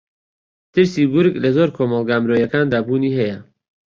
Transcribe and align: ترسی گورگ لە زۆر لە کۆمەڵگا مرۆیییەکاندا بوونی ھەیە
ترسی 0.73 1.03
گورگ 1.11 1.33
لە 1.43 1.49
زۆر 1.55 1.69
لە 1.71 1.75
کۆمەڵگا 1.77 2.15
مرۆیییەکاندا 2.21 2.79
بوونی 2.85 3.15
ھەیە 3.17 3.37